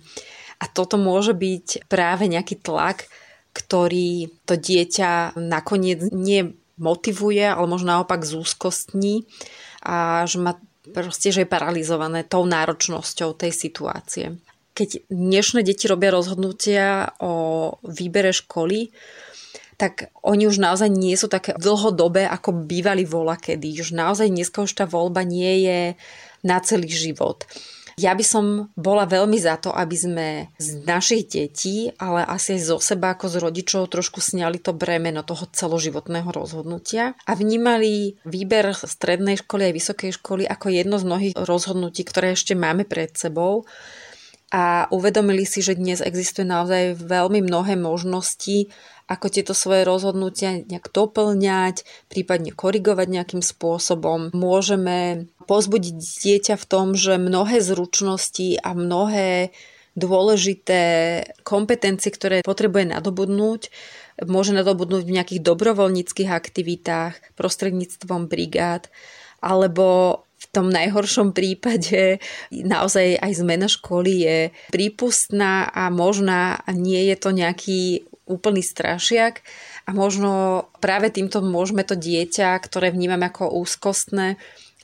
A 0.58 0.66
toto 0.66 0.96
môže 0.96 1.36
byť 1.36 1.86
práve 1.90 2.30
nejaký 2.30 2.62
tlak, 2.62 3.10
ktorý 3.58 4.30
to 4.46 4.54
dieťa 4.54 5.34
nakoniec 5.38 6.14
nie 6.14 6.54
motivuje, 6.78 7.44
ale 7.44 7.68
možno 7.70 7.98
naopak 7.98 8.22
zúskostní 8.26 9.26
a 9.82 10.26
že 10.30 10.38
má 10.42 10.58
proste, 10.94 11.34
že 11.34 11.44
je 11.44 11.50
paralizované 11.50 12.24
tou 12.24 12.48
náročnosťou 12.48 13.36
tej 13.36 13.52
situácie. 13.52 14.26
Keď 14.78 15.10
dnešné 15.10 15.66
deti 15.66 15.90
robia 15.90 16.14
rozhodnutia 16.14 17.18
o 17.18 17.76
výbere 17.82 18.30
školy, 18.30 18.94
tak 19.78 20.10
oni 20.26 20.50
už 20.50 20.58
naozaj 20.58 20.90
nie 20.90 21.14
sú 21.14 21.30
také 21.30 21.54
dlhodobé, 21.54 22.26
ako 22.26 22.66
bývali 22.66 23.06
vola 23.06 23.38
kedy. 23.38 23.78
Už 23.78 23.94
naozaj 23.94 24.34
dneska 24.34 24.66
už 24.66 24.74
tá 24.74 24.86
voľba 24.90 25.22
nie 25.22 25.70
je 25.70 25.82
na 26.42 26.58
celý 26.62 26.90
život. 26.90 27.46
Ja 27.98 28.14
by 28.14 28.22
som 28.22 28.70
bola 28.78 29.10
veľmi 29.10 29.42
za 29.42 29.58
to, 29.58 29.74
aby 29.74 29.98
sme 29.98 30.28
z 30.62 30.86
našich 30.86 31.34
detí, 31.34 31.90
ale 31.98 32.22
asi 32.30 32.54
aj 32.54 32.62
zo 32.62 32.78
seba 32.78 33.18
ako 33.18 33.26
z 33.26 33.36
rodičov 33.42 33.90
trošku 33.90 34.22
sňali 34.22 34.62
to 34.62 34.78
bremeno 34.78 35.26
toho 35.26 35.50
celoživotného 35.50 36.30
rozhodnutia 36.30 37.18
a 37.26 37.34
vnímali 37.34 38.22
výber 38.22 38.78
strednej 38.78 39.42
školy 39.42 39.74
aj 39.74 39.74
vysokej 39.74 40.12
školy 40.14 40.46
ako 40.46 40.70
jedno 40.70 41.02
z 41.02 41.10
mnohých 41.10 41.36
rozhodnutí, 41.42 42.06
ktoré 42.06 42.38
ešte 42.38 42.54
máme 42.54 42.86
pred 42.86 43.18
sebou. 43.18 43.66
A 44.54 44.86
uvedomili 44.94 45.44
si, 45.50 45.66
že 45.66 45.74
dnes 45.74 46.00
existuje 46.00 46.46
naozaj 46.46 47.02
veľmi 47.02 47.44
mnohé 47.44 47.82
možnosti, 47.82 48.70
ako 49.08 49.32
tieto 49.32 49.56
svoje 49.56 49.88
rozhodnutia 49.88 50.68
nejak 50.68 50.92
doplňať, 50.92 51.88
prípadne 52.12 52.52
korigovať 52.52 53.08
nejakým 53.08 53.44
spôsobom. 53.44 54.36
Môžeme 54.36 55.32
pozbudiť 55.48 55.96
dieťa 55.96 56.56
v 56.60 56.66
tom, 56.68 56.92
že 56.94 57.16
mnohé 57.16 57.64
zručnosti 57.64 58.60
a 58.60 58.76
mnohé 58.76 59.56
dôležité 59.98 60.82
kompetencie, 61.42 62.14
ktoré 62.14 62.46
potrebuje 62.46 62.94
nadobudnúť, 62.94 63.74
môže 64.30 64.54
nadobudnúť 64.54 65.04
v 65.08 65.16
nejakých 65.18 65.42
dobrovoľníckých 65.42 66.30
aktivitách, 66.30 67.34
prostredníctvom 67.34 68.30
brigád, 68.30 68.92
alebo 69.42 70.22
v 70.38 70.46
tom 70.54 70.70
najhoršom 70.70 71.34
prípade 71.34 72.22
naozaj 72.54 73.18
aj 73.18 73.32
zmena 73.42 73.66
školy 73.66 74.14
je 74.22 74.38
prípustná 74.70 75.66
a 75.74 75.90
možná 75.90 76.62
nie 76.70 77.10
je 77.10 77.16
to 77.18 77.30
nejaký 77.34 78.06
úplný 78.28 78.60
strašiak 78.62 79.42
a 79.88 79.96
možno 79.96 80.68
práve 80.84 81.10
týmto 81.10 81.40
môžeme 81.40 81.88
to 81.88 81.96
dieťa, 81.96 82.60
ktoré 82.60 82.92
vnímame 82.92 83.32
ako 83.32 83.56
úzkostné, 83.64 84.36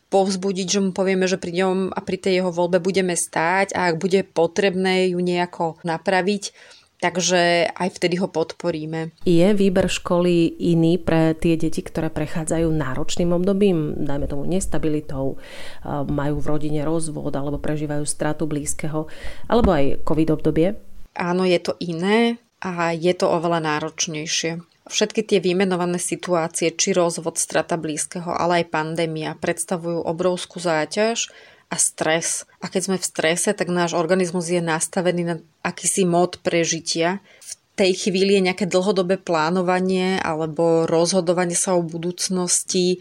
povzbudiť, 0.07 0.67
že 0.69 0.79
mu 0.79 0.93
povieme, 0.93 1.25
že 1.25 1.41
pri 1.41 1.65
ňom 1.65 1.89
a 1.89 1.99
pri 2.05 2.21
tej 2.21 2.33
jeho 2.39 2.53
voľbe 2.53 2.77
budeme 2.77 3.17
stáť 3.17 3.73
a 3.73 3.89
ak 3.89 3.97
bude 3.97 4.21
potrebné 4.21 5.09
ju 5.09 5.17
nejako 5.17 5.81
napraviť, 5.81 6.53
takže 7.01 7.73
aj 7.73 7.89
vtedy 7.97 8.21
ho 8.21 8.29
podporíme. 8.29 9.09
Je 9.25 9.49
výber 9.57 9.89
školy 9.89 10.53
iný 10.69 11.01
pre 11.01 11.33
tie 11.33 11.57
deti, 11.57 11.81
ktoré 11.81 12.13
prechádzajú 12.13 12.69
náročným 12.69 13.33
obdobím, 13.33 14.05
dajme 14.05 14.29
tomu 14.29 14.45
nestabilitou, 14.45 15.41
majú 16.07 16.35
v 16.37 16.45
rodine 16.45 16.85
rozvod 16.85 17.33
alebo 17.33 17.57
prežívajú 17.57 18.05
stratu 18.05 18.45
blízkeho, 18.45 19.09
alebo 19.49 19.69
aj 19.73 20.05
covid 20.05 20.29
obdobie? 20.29 20.77
Áno, 21.17 21.41
je 21.41 21.57
to 21.57 21.73
iné 21.81 22.37
a 22.63 22.95
je 22.95 23.11
to 23.11 23.27
oveľa 23.27 23.59
náročnejšie. 23.59 24.63
Všetky 24.87 25.23
tie 25.23 25.39
vymenované 25.39 25.99
situácie, 25.99 26.71
či 26.71 26.95
rozvod, 26.95 27.39
strata 27.39 27.75
blízkeho, 27.79 28.31
ale 28.31 28.63
aj 28.63 28.71
pandémia, 28.71 29.35
predstavujú 29.35 30.03
obrovskú 30.03 30.59
záťaž 30.59 31.31
a 31.71 31.75
stres. 31.79 32.43
A 32.59 32.67
keď 32.67 32.81
sme 32.87 32.97
v 32.99 33.07
strese, 33.07 33.49
tak 33.55 33.71
náš 33.71 33.95
organizmus 33.95 34.51
je 34.51 34.59
nastavený 34.59 35.21
na 35.23 35.35
akýsi 35.63 36.03
mód 36.03 36.39
prežitia. 36.43 37.23
V 37.43 37.51
tej 37.79 37.91
chvíli 37.95 38.39
je 38.39 38.45
nejaké 38.51 38.67
dlhodobé 38.67 39.19
plánovanie 39.19 40.19
alebo 40.19 40.83
rozhodovanie 40.83 41.55
sa 41.55 41.79
o 41.79 41.81
budúcnosti 41.83 42.99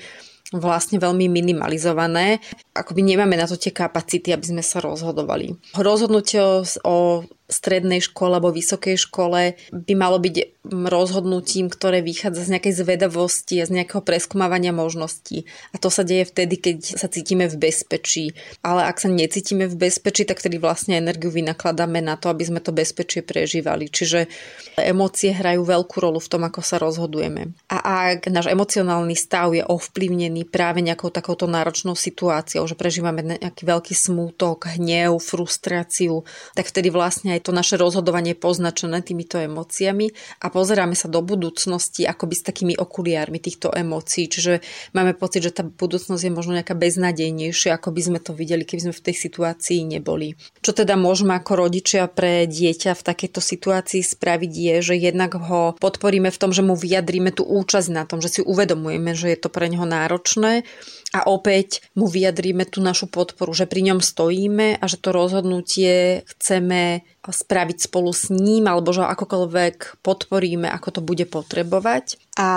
vlastne 0.52 1.00
veľmi 1.00 1.32
minimalizované. 1.32 2.38
Akoby 2.72 3.04
nemáme 3.04 3.36
na 3.36 3.44
to 3.44 3.60
tie 3.60 3.72
kapacity, 3.72 4.32
aby 4.32 4.44
sme 4.48 4.62
sa 4.64 4.80
rozhodovali. 4.80 5.56
Rozhodnutie 5.76 6.40
o, 6.84 7.24
strednej 7.52 8.00
škole 8.00 8.40
alebo 8.40 8.48
vysokej 8.48 8.96
škole 8.96 9.60
by 9.70 9.92
malo 9.92 10.16
byť 10.16 10.64
rozhodnutím, 10.72 11.68
ktoré 11.68 12.00
vychádza 12.00 12.48
z 12.48 12.52
nejakej 12.56 12.74
zvedavosti 12.86 13.60
a 13.60 13.68
z 13.68 13.82
nejakého 13.82 14.00
preskúmavania 14.00 14.70
možností. 14.70 15.44
A 15.74 15.76
to 15.76 15.90
sa 15.90 16.06
deje 16.06 16.24
vtedy, 16.30 16.56
keď 16.56 16.76
sa 16.96 17.10
cítime 17.10 17.50
v 17.50 17.58
bezpečí. 17.58 18.32
Ale 18.62 18.86
ak 18.86 19.02
sa 19.02 19.10
necítime 19.10 19.66
v 19.66 19.74
bezpečí, 19.74 20.22
tak 20.22 20.40
tedy 20.40 20.62
vlastne 20.62 20.96
energiu 20.96 21.34
vynakladáme 21.34 21.98
na 22.00 22.14
to, 22.14 22.30
aby 22.30 22.46
sme 22.46 22.62
to 22.62 22.70
bezpečie 22.70 23.26
prežívali. 23.26 23.90
Čiže 23.90 24.30
emócie 24.78 25.34
hrajú 25.34 25.66
veľkú 25.66 25.98
rolu 25.98 26.22
v 26.22 26.30
tom, 26.30 26.42
ako 26.46 26.62
sa 26.62 26.78
rozhodujeme. 26.78 27.52
A 27.66 28.16
ak 28.16 28.30
náš 28.30 28.48
emocionálny 28.48 29.18
stav 29.18 29.50
je 29.52 29.66
ovplyvnený 29.66 30.46
práve 30.46 30.78
nejakou 30.80 31.10
takouto 31.10 31.50
náročnou 31.50 31.98
situáciou, 31.98 32.61
že 32.66 32.78
prežívame 32.78 33.22
nejaký 33.22 33.62
veľký 33.64 33.94
smútok, 33.94 34.78
hnev, 34.78 35.18
frustráciu, 35.18 36.24
tak 36.56 36.68
vtedy 36.68 36.88
vlastne 36.88 37.34
aj 37.36 37.48
to 37.48 37.52
naše 37.52 37.76
rozhodovanie 37.76 38.34
poznačené 38.36 39.00
týmito 39.04 39.38
emóciami 39.38 40.10
a 40.42 40.50
pozeráme 40.50 40.94
sa 40.98 41.06
do 41.06 41.20
budúcnosti 41.22 42.04
akoby 42.08 42.34
s 42.34 42.46
takými 42.46 42.74
okuliármi 42.76 43.38
týchto 43.38 43.70
emócií. 43.72 44.26
Čiže 44.26 44.62
máme 44.96 45.14
pocit, 45.16 45.44
že 45.46 45.54
tá 45.54 45.62
budúcnosť 45.62 46.22
je 46.22 46.32
možno 46.32 46.56
nejaká 46.56 46.74
beznadejnejšia, 46.74 47.76
ako 47.76 47.88
by 47.94 48.00
sme 48.02 48.18
to 48.18 48.32
videli, 48.34 48.66
keby 48.66 48.90
sme 48.90 48.94
v 48.94 49.04
tej 49.10 49.16
situácii 49.16 49.80
neboli. 49.86 50.34
Čo 50.64 50.74
teda 50.74 50.94
môžeme 50.94 51.34
ako 51.36 51.68
rodičia 51.68 52.06
pre 52.06 52.46
dieťa 52.48 52.94
v 52.94 53.06
takejto 53.06 53.40
situácii 53.42 54.02
spraviť 54.02 54.52
je, 54.52 54.74
že 54.92 54.94
jednak 54.98 55.34
ho 55.36 55.74
podporíme 55.78 56.30
v 56.30 56.40
tom, 56.40 56.50
že 56.50 56.64
mu 56.64 56.78
vyjadríme 56.78 57.34
tú 57.34 57.44
účasť 57.46 57.88
na 57.90 58.04
tom, 58.08 58.22
že 58.22 58.28
si 58.28 58.40
uvedomujeme, 58.40 59.12
že 59.12 59.32
je 59.34 59.38
to 59.38 59.48
pre 59.52 59.68
neho 59.68 59.84
náročné 59.84 60.64
a 61.12 61.28
opäť 61.28 61.84
mu 61.92 62.08
vyjadríme 62.08 62.64
tú 62.64 62.80
našu 62.80 63.04
podporu, 63.04 63.52
že 63.52 63.68
pri 63.68 63.92
ňom 63.92 64.00
stojíme 64.00 64.80
a 64.80 64.84
že 64.88 64.96
to 64.96 65.12
rozhodnutie 65.12 66.24
chceme 66.24 67.04
spraviť 67.20 67.78
spolu 67.84 68.10
s 68.16 68.32
ním 68.32 68.64
alebo 68.64 68.96
že 68.96 69.04
ho 69.04 69.08
akokoľvek 69.12 70.00
podporíme, 70.00 70.72
ako 70.72 70.88
to 70.88 71.00
bude 71.04 71.28
potrebovať. 71.28 72.16
A 72.40 72.48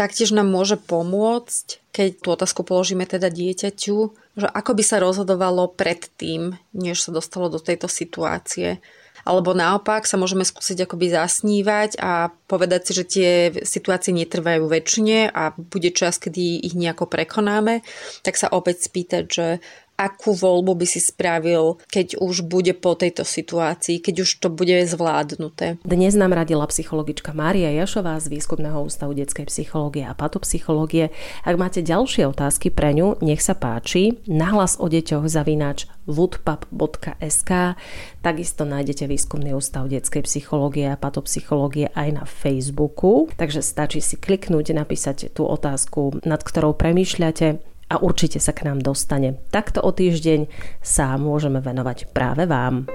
taktiež 0.00 0.32
nám 0.32 0.48
môže 0.48 0.80
pomôcť, 0.80 1.92
keď 1.92 2.08
tú 2.24 2.28
otázku 2.32 2.64
položíme 2.64 3.04
teda 3.04 3.28
dieťaťu, 3.28 3.96
že 4.34 4.48
ako 4.48 4.70
by 4.74 4.82
sa 4.82 4.98
rozhodovalo 4.98 5.70
predtým, 5.70 6.56
než 6.74 7.04
sa 7.04 7.12
dostalo 7.12 7.52
do 7.52 7.60
tejto 7.60 7.86
situácie 7.86 8.80
alebo 9.24 9.56
naopak 9.56 10.04
sa 10.04 10.20
môžeme 10.20 10.44
skúsiť 10.44 10.84
akoby 10.84 11.12
zasnívať 11.12 11.96
a 11.98 12.30
povedať 12.48 12.80
si, 12.84 12.92
že 12.92 13.04
tie 13.04 13.30
situácie 13.64 14.12
netrvajú 14.12 14.68
väčšine 14.68 15.32
a 15.32 15.56
bude 15.56 15.90
čas, 15.90 16.20
kedy 16.20 16.60
ich 16.60 16.76
nejako 16.76 17.08
prekonáme, 17.08 17.80
tak 18.20 18.36
sa 18.36 18.52
opäť 18.52 18.86
spýtať, 18.86 19.24
že 19.26 19.46
akú 19.94 20.34
voľbu 20.34 20.74
by 20.82 20.86
si 20.86 21.00
spravil, 21.00 21.78
keď 21.90 22.18
už 22.18 22.46
bude 22.46 22.74
po 22.78 22.98
tejto 22.98 23.22
situácii, 23.22 24.02
keď 24.02 24.26
už 24.26 24.30
to 24.42 24.48
bude 24.50 24.74
zvládnuté. 24.86 25.78
Dnes 25.86 26.18
nám 26.18 26.34
radila 26.34 26.66
psychologička 26.66 27.30
Mária 27.30 27.70
Jašová 27.70 28.18
z 28.18 28.30
Výskumného 28.34 28.82
ústavu 28.82 29.14
detskej 29.14 29.46
psychológie 29.46 30.02
a 30.02 30.14
patopsychológie. 30.18 31.14
Ak 31.46 31.54
máte 31.54 31.80
ďalšie 31.80 32.26
otázky 32.30 32.74
pre 32.74 32.94
ňu, 32.94 33.22
nech 33.22 33.40
sa 33.40 33.54
páči. 33.54 34.18
Nahlas 34.26 34.76
o 34.82 34.90
deťoch 34.90 35.30
zavináč 35.30 35.86
woodpub.sk 36.04 37.78
Takisto 38.20 38.62
nájdete 38.68 39.08
Výskumný 39.08 39.56
ústav 39.56 39.88
detskej 39.88 40.24
psychológie 40.26 40.90
a 40.90 41.00
patopsychológie 41.00 41.92
aj 41.92 42.08
na 42.12 42.24
Facebooku. 42.28 43.30
Takže 43.36 43.64
stačí 43.64 44.02
si 44.02 44.18
kliknúť, 44.20 44.74
napísať 44.74 45.30
tú 45.30 45.46
otázku, 45.46 46.24
nad 46.26 46.42
ktorou 46.42 46.74
premýšľate 46.74 47.73
a 47.88 48.00
určite 48.00 48.40
sa 48.40 48.56
k 48.56 48.68
nám 48.68 48.80
dostane. 48.80 49.40
Takto 49.52 49.84
o 49.84 49.90
týždeň 49.90 50.46
sa 50.80 51.14
môžeme 51.20 51.60
venovať 51.60 52.10
práve 52.12 52.48
vám. 52.48 52.88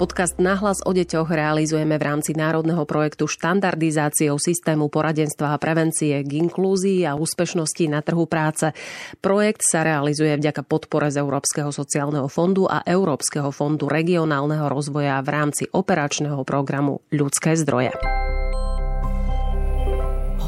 Podcast 0.00 0.40
Nahlas 0.40 0.80
o 0.88 0.96
deťoch 0.96 1.28
realizujeme 1.28 2.00
v 2.00 2.06
rámci 2.08 2.32
národného 2.32 2.88
projektu 2.88 3.28
štandardizáciou 3.28 4.40
systému 4.40 4.88
poradenstva 4.88 5.52
a 5.52 5.60
prevencie 5.60 6.24
k 6.24 6.40
inklúzii 6.40 7.04
a 7.04 7.20
úspešnosti 7.20 7.84
na 7.84 8.00
trhu 8.00 8.24
práce. 8.24 8.72
Projekt 9.20 9.60
sa 9.60 9.84
realizuje 9.84 10.32
vďaka 10.40 10.64
podpore 10.64 11.12
z 11.12 11.20
Európskeho 11.20 11.68
sociálneho 11.68 12.32
fondu 12.32 12.64
a 12.64 12.80
Európskeho 12.80 13.52
fondu 13.52 13.92
regionálneho 13.92 14.72
rozvoja 14.72 15.20
v 15.20 15.28
rámci 15.36 15.68
operačného 15.68 16.48
programu 16.48 17.04
Ľudské 17.12 17.52
zdroje. 17.60 17.92